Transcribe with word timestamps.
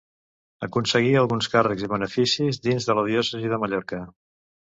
Aconseguí 0.67 1.11
alguns 1.19 1.49
càrrecs 1.55 1.83
i 1.89 1.89
beneficis 1.91 2.59
dins 2.65 2.89
de 2.89 2.97
la 3.01 3.05
diòcesi 3.11 3.53
de 3.53 3.61
Mallorca. 3.67 4.03